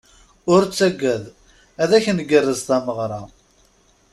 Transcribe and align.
Ur 0.53 0.61
ttagad, 0.65 1.23
ad 1.83 1.91
ak-ngerrez 1.97 2.61
tameɣra. 2.67 3.21